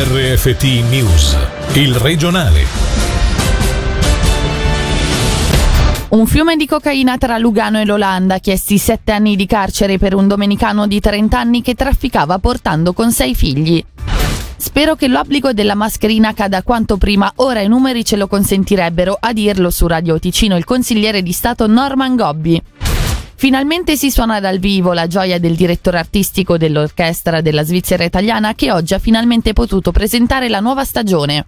[0.00, 1.36] RFT News,
[1.72, 2.62] il regionale.
[6.10, 10.28] Un fiume di cocaina tra Lugano e l'Olanda, chiesti sette anni di carcere per un
[10.28, 13.84] domenicano di 30 anni che trafficava portando con sei figli.
[14.56, 19.32] Spero che l'obbligo della mascherina cada quanto prima, ora i numeri ce lo consentirebbero, a
[19.32, 22.62] dirlo su Radio Ticino il consigliere di Stato Norman Gobbi.
[23.38, 28.72] Finalmente si suona dal vivo la gioia del direttore artistico dell'orchestra della Svizzera italiana che
[28.72, 31.46] oggi ha finalmente potuto presentare la nuova stagione.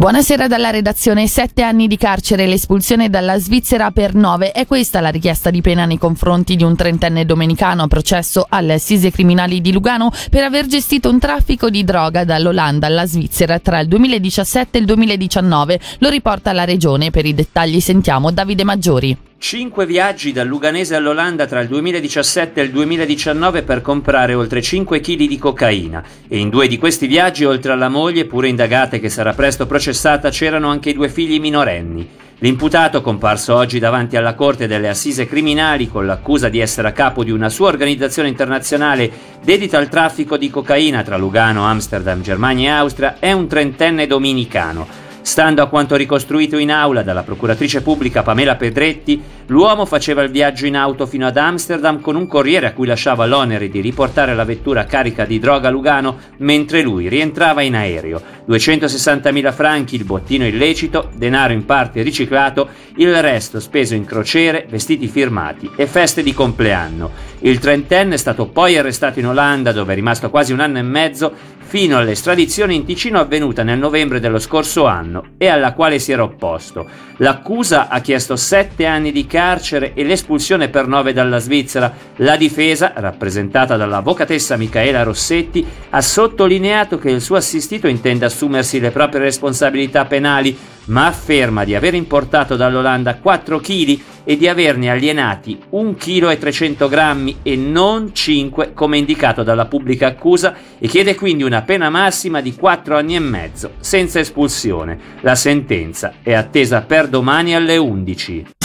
[0.00, 1.26] Buonasera dalla redazione.
[1.26, 4.50] Sette anni di carcere e l'espulsione dalla Svizzera per nove.
[4.50, 8.72] È questa la richiesta di pena nei confronti di un trentenne domenicano a processo alle
[8.72, 13.78] assise criminali di Lugano per aver gestito un traffico di droga dall'Olanda alla Svizzera tra
[13.80, 15.80] il 2017 e il 2019.
[15.98, 17.10] Lo riporta la regione.
[17.10, 19.29] Per i dettagli sentiamo Davide Maggiori.
[19.42, 25.00] Cinque viaggi dal Luganese all'Olanda tra il 2017 e il 2019 per comprare oltre 5
[25.00, 29.08] kg di cocaina e in due di questi viaggi, oltre alla moglie, pure indagata che
[29.08, 32.06] sarà presto processata, c'erano anche i due figli minorenni.
[32.40, 37.24] L'imputato, comparso oggi davanti alla Corte delle Assise Criminali con l'accusa di essere a capo
[37.24, 39.10] di una sua organizzazione internazionale
[39.42, 44.99] dedita al traffico di cocaina tra Lugano, Amsterdam, Germania e Austria, è un trentenne dominicano
[45.30, 50.66] Stando a quanto ricostruito in aula dalla procuratrice pubblica Pamela Pedretti, l'uomo faceva il viaggio
[50.66, 54.42] in auto fino ad Amsterdam con un corriere a cui lasciava l'onere di riportare la
[54.42, 58.20] vettura carica di droga a Lugano mentre lui rientrava in aereo.
[58.48, 65.06] 260.000 franchi il bottino illecito, denaro in parte riciclato, il resto speso in crociere, vestiti
[65.06, 67.08] firmati e feste di compleanno.
[67.42, 70.82] Il trentenne è stato poi arrestato in Olanda dove è rimasto quasi un anno e
[70.82, 71.32] mezzo
[71.70, 76.24] fino all'estradizione in Ticino avvenuta nel novembre dello scorso anno e alla quale si era
[76.24, 76.84] opposto.
[77.18, 81.94] L'accusa ha chiesto sette anni di carcere e l'espulsione per nove dalla Svizzera.
[82.16, 88.90] La difesa, rappresentata dall'avvocatessa Michaela Rossetti, ha sottolineato che il suo assistito intende assumersi le
[88.90, 90.58] proprie responsabilità penali,
[90.90, 96.88] ma afferma di aver importato dall'Olanda 4 kg e di averne alienati 1 kg 300
[96.88, 102.40] grammi e non 5 come indicato dalla pubblica accusa e chiede quindi una pena massima
[102.40, 104.98] di 4 anni e mezzo senza espulsione.
[105.22, 108.59] La sentenza è attesa per domani alle 11.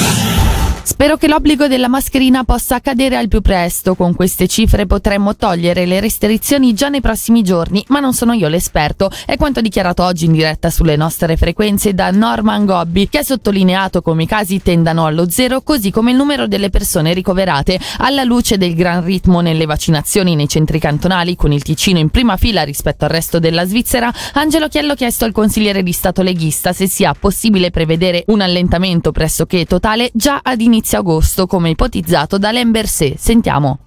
[0.85, 3.95] Spero che l'obbligo della mascherina possa accadere al più presto.
[3.95, 8.47] Con queste cifre potremmo togliere le restrizioni già nei prossimi giorni, ma non sono io
[8.47, 9.09] l'esperto.
[9.25, 14.03] È quanto dichiarato oggi in diretta sulle nostre frequenze da Norman Gobbi, che ha sottolineato
[14.03, 17.79] come i casi tendano allo zero, così come il numero delle persone ricoverate.
[17.97, 22.37] Alla luce del gran ritmo nelle vaccinazioni nei centri cantonali, con il Ticino in prima
[22.37, 26.73] fila rispetto al resto della Svizzera, Angelo Chiello ha chiesto al consigliere di Stato leghista
[26.73, 32.37] se sia possibile prevedere un allentamento pressoché totale già ad inizio inizio agosto, come ipotizzato
[32.37, 33.15] da Lembersé.
[33.17, 33.79] Sentiamo.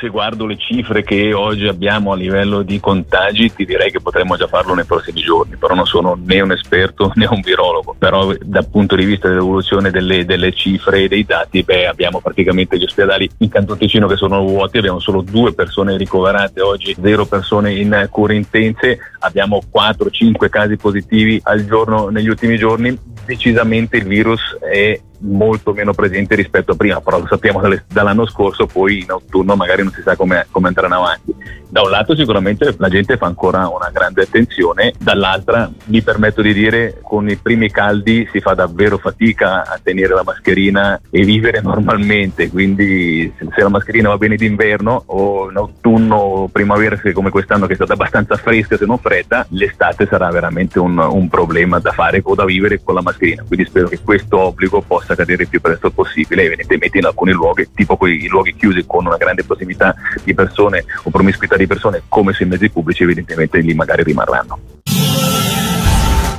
[0.00, 4.36] Se guardo le cifre che oggi abbiamo a livello di contagi ti direi che potremmo
[4.36, 8.34] già farlo nei prossimi giorni, però non sono né un esperto né un virologo, però
[8.40, 12.84] dal punto di vista dell'evoluzione delle, delle cifre e dei dati beh, abbiamo praticamente gli
[12.84, 17.72] ospedali in Canton Ticino che sono vuoti, abbiamo solo due persone ricoverate oggi, zero persone
[17.72, 24.56] in cure intense, abbiamo 4-5 casi positivi al giorno negli ultimi giorni, decisamente il virus
[24.60, 29.56] è molto meno presente rispetto a prima, però lo sappiamo dall'anno scorso, poi in autunno
[29.56, 31.34] magari non si sa come, come andranno avanti.
[31.68, 36.52] Da un lato sicuramente la gente fa ancora una grande attenzione, dall'altra mi permetto di
[36.52, 41.62] dire con i primi caldi si fa davvero fatica a tenere la mascherina e vivere
[41.62, 47.66] normalmente, quindi se la mascherina va bene d'inverno o in autunno o primavera come quest'anno
[47.66, 51.92] che è stata abbastanza fresca se non fredda, l'estate sarà veramente un, un problema da
[51.92, 55.42] fare o da vivere con la mascherina, quindi spero che questo obbligo possa possa cadere
[55.42, 59.44] il più presto possibile, evidentemente in alcuni luoghi, tipo quei luoghi chiusi con una grande
[59.44, 64.58] prossimità di persone o promiscuità di persone come sui mezzi pubblici, evidentemente lì magari rimarranno.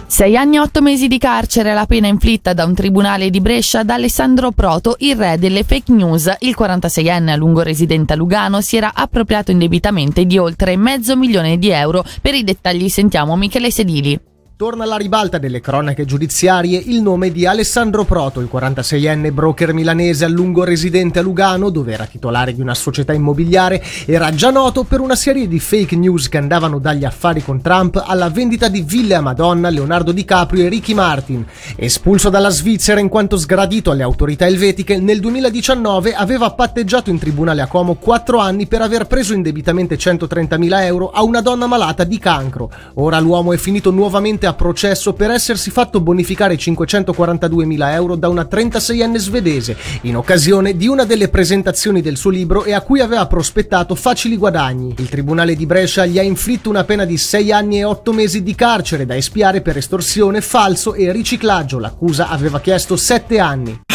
[0.06, 3.79] Sei anni e otto mesi di carcere la pena inflitta da un tribunale di Brescia
[3.79, 6.31] ad Alessandro Proto, il re delle fake news.
[6.41, 11.57] Il 46enne a lungo residente a Lugano si era appropriato indebitamente di oltre mezzo milione
[11.57, 12.06] di euro.
[12.21, 14.19] Per i dettagli sentiamo Michele Sedili.
[14.55, 20.25] Torna alla ribalta delle cronache giudiziarie il nome di Alessandro Proto, il 46enne broker milanese
[20.25, 24.83] a lungo residente a Lugano, dove era titolare di una società immobiliare, era già noto
[24.83, 28.83] per una serie di fake news che andavano dagli affari con Trump alla vendita di
[28.83, 31.44] ville a Madonna, Leonardo DiCaprio e Ricky Martin.
[31.75, 37.63] Espulso dalla Svizzera in quanto sgradito alle autorità elvetiche, nel 2019 aveva patteggiato in tribunale
[37.63, 42.19] a Como 4 anni per aver preso indebitamente 130.000 euro a una donna malata di
[42.19, 42.69] cancro.
[42.95, 48.28] Ora l'uomo è finito nuovamente fronte a processo per essersi fatto bonificare 542.000 euro da
[48.28, 53.00] una 36enne svedese in occasione di una delle presentazioni del suo libro e a cui
[53.00, 54.95] aveva prospettato facili guadagni.
[54.98, 58.44] Il Tribunale di Brescia gli ha inflitto una pena di 6 anni e 8 mesi
[58.44, 61.80] di carcere da espiare per estorsione, falso e riciclaggio.
[61.80, 63.93] L'accusa aveva chiesto 7 anni.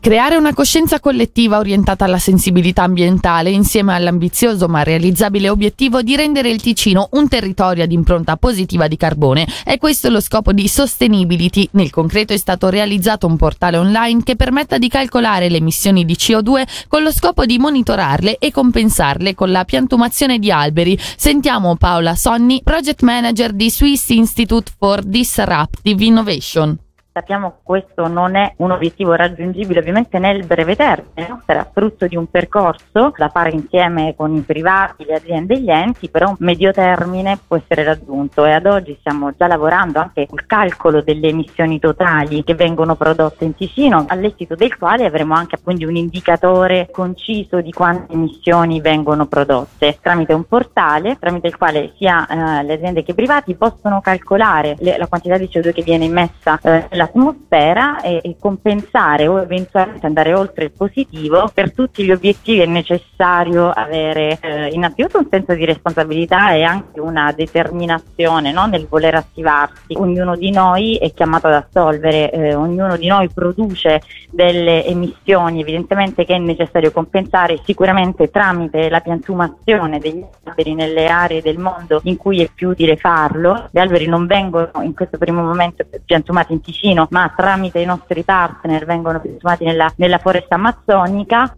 [0.00, 6.48] Creare una coscienza collettiva orientata alla sensibilità ambientale insieme all'ambizioso ma realizzabile obiettivo di rendere
[6.48, 9.46] il Ticino un territorio ad impronta positiva di carbone.
[9.62, 11.68] È questo lo scopo di Sustainability.
[11.72, 16.14] Nel concreto è stato realizzato un portale online che permetta di calcolare le emissioni di
[16.14, 20.98] CO2 con lo scopo di monitorarle e compensarle con la piantumazione di alberi.
[20.98, 26.78] Sentiamo Paola Sonni, project manager di Swiss Institute for Disruptive Innovation.
[27.20, 31.42] Sappiamo che questo non è un obiettivo raggiungibile ovviamente nel breve termine, no?
[31.44, 35.70] sarà frutto di un percorso da fare insieme con i privati, le aziende e gli
[35.70, 40.28] enti, però un medio termine può essere raggiunto e ad oggi stiamo già lavorando anche
[40.30, 45.58] sul calcolo delle emissioni totali che vengono prodotte in Ticino, all'esito del quale avremo anche
[45.62, 51.92] quindi un indicatore conciso di quante emissioni vengono prodotte tramite un portale tramite il quale
[51.98, 55.82] sia eh, le aziende che i privati possono calcolare le, la quantità di CO2 che
[55.82, 62.04] viene immessa eh, l'atmosfera e, e, compensare o eventualmente andare oltre il positivo per tutti
[62.04, 68.52] gli obiettivi è necessario avere eh, innanzitutto un senso di responsabilità e anche una determinazione
[68.52, 68.66] no?
[68.66, 69.94] nel voler attivarsi.
[69.96, 76.24] Ognuno di noi è chiamato ad assolvere, eh, ognuno di noi produce delle emissioni evidentemente
[76.24, 82.16] che è necessario compensare sicuramente tramite la piantumazione degli alberi nelle aree del mondo in
[82.16, 83.68] cui è più utile farlo.
[83.72, 87.84] Gli alberi non vengono in questo primo momento piantumati in Ticino Ticino, ma tramite i
[87.84, 91.56] nostri partner vengono piantumati nella, nella foresta amazzonica.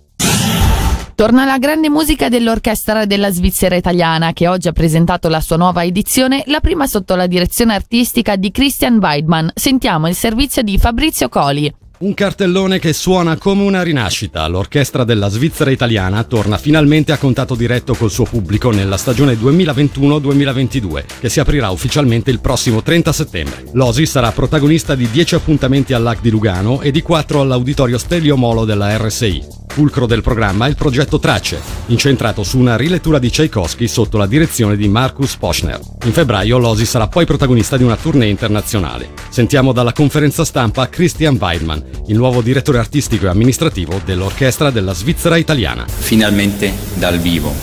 [1.15, 5.85] Torna la grande musica dell'orchestra della Svizzera italiana che oggi ha presentato la sua nuova
[5.85, 9.49] edizione, la prima sotto la direzione artistica di Christian Weidmann.
[9.55, 11.82] Sentiamo il servizio di Fabrizio Coli.
[12.03, 14.45] Un cartellone che suona come una rinascita.
[14.49, 21.05] L'orchestra della Svizzera italiana torna finalmente a contatto diretto col suo pubblico nella stagione 2021-2022,
[21.21, 23.65] che si aprirà ufficialmente il prossimo 30 settembre.
[23.75, 28.65] L'Osi sarà protagonista di 10 appuntamenti all'AC di Lugano e di 4 all'Auditorio Stelio Molo
[28.65, 29.62] della RSI.
[29.73, 34.27] Fulcro del programma è il progetto Tracce, incentrato su una rilettura di Tchaikovsky sotto la
[34.27, 35.81] direzione di Markus Poschner.
[36.05, 39.09] In febbraio l'Osi sarà poi protagonista di una tournée internazionale.
[39.31, 45.39] Sentiamo dalla conferenza stampa Christian Weidmann, il nuovo direttore artistico e amministrativo dell'Orchestra della Svizzera
[45.39, 45.87] Italiana.
[45.89, 47.55] Finalmente dal vivo.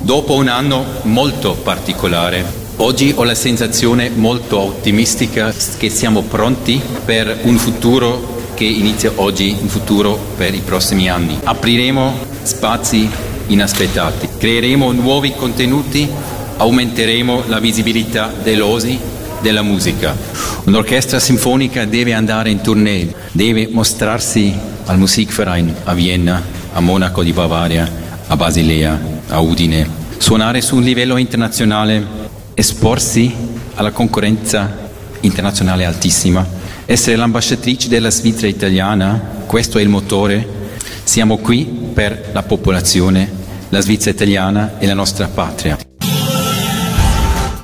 [0.00, 2.44] Dopo un anno molto particolare,
[2.78, 9.50] oggi ho la sensazione molto ottimistica che siamo pronti per un futuro che inizia oggi
[9.50, 11.38] in futuro per i prossimi anni.
[11.42, 12.12] Apriremo
[12.42, 13.08] spazi
[13.46, 16.08] inaspettati, creeremo nuovi contenuti,
[16.56, 18.98] aumenteremo la visibilità dell'OSI
[19.40, 20.16] della musica.
[20.64, 24.54] Un'orchestra sinfonica deve andare in tournée, deve mostrarsi
[24.86, 27.90] al Musikverein a Vienna, a Monaco di Bavaria,
[28.26, 28.98] a Basilea,
[29.28, 29.88] a Udine,
[30.18, 32.06] suonare su un livello internazionale,
[32.54, 33.34] esporsi
[33.74, 34.90] alla concorrenza
[35.20, 40.60] internazionale altissima essere l'ambasciatrice della Svizzera italiana, questo è il motore.
[41.04, 43.30] Siamo qui per la popolazione,
[43.68, 45.91] la Svizzera italiana e la nostra patria.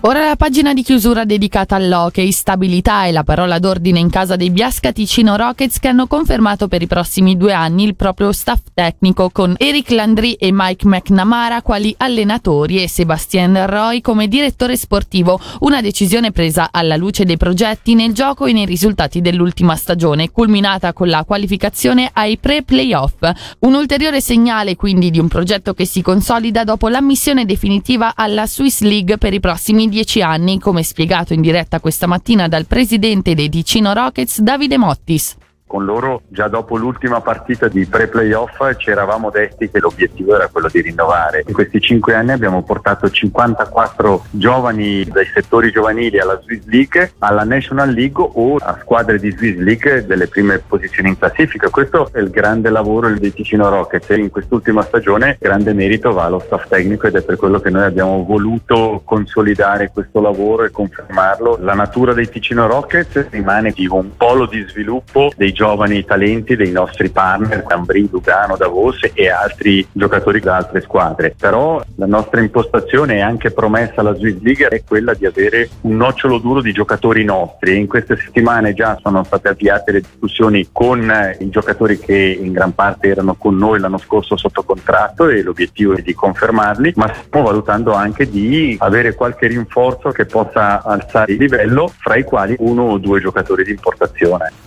[0.03, 4.51] Ora la pagina di chiusura dedicata all'hockey, stabilità e la parola d'ordine in casa dei
[4.51, 9.29] Biasca Ticino Rockets che hanno confermato per i prossimi due anni il proprio staff tecnico
[9.31, 15.81] con Eric Landry e Mike McNamara quali allenatori e Sebastien Roy come direttore sportivo, una
[15.81, 21.09] decisione presa alla luce dei progetti nel gioco e nei risultati dell'ultima stagione, culminata con
[21.09, 23.29] la qualificazione ai pre-playoff.
[23.61, 28.83] Un ulteriore segnale quindi di un progetto che si consolida dopo l'ammissione definitiva alla Swiss
[28.83, 33.49] League per i prossimi dieci anni, come spiegato in diretta questa mattina dal presidente dei
[33.49, 35.35] Ticino Rockets, Davide Mottis
[35.69, 40.69] con loro già dopo l'ultima partita di pre-playoff ci eravamo detti che l'obiettivo era quello
[40.73, 41.45] di rinnovare.
[41.47, 47.45] In questi cinque anni abbiamo portato 54 giovani dai settori giovanili alla Swiss League, alla
[47.45, 51.69] National League o a squadre di Swiss League delle prime posizioni in classifica.
[51.69, 56.25] Questo è il grande lavoro dei Ticino Rockets e in quest'ultima stagione grande merito va
[56.25, 60.71] allo staff tecnico ed è per quello che noi abbiamo voluto consolidare questo lavoro e
[60.71, 61.59] confermarlo.
[61.61, 66.71] La natura dei Ticino Rockets rimane di un polo di sviluppo dei giovani talenti dei
[66.71, 71.35] nostri partner, Ambri, Lugano, Davos e altri giocatori da altre squadre.
[71.37, 75.97] Però la nostra impostazione è anche promessa alla Swiss League è quella di avere un
[75.97, 81.13] nocciolo duro di giocatori nostri in queste settimane già sono state avviate le discussioni con
[81.41, 85.95] i giocatori che in gran parte erano con noi l'anno scorso sotto contratto e l'obiettivo
[85.95, 91.39] è di confermarli, ma stiamo valutando anche di avere qualche rinforzo che possa alzare il
[91.39, 94.67] livello, fra i quali uno o due giocatori di importazione.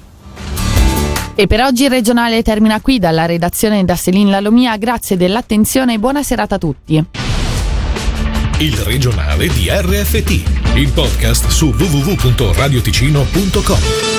[1.41, 4.77] E per oggi il regionale termina qui dalla redazione da Selin Lalomia.
[4.77, 7.03] Grazie dell'attenzione e buona serata a tutti.
[8.59, 14.10] Il regionale di RFT, il podcast su www.radioticino.com.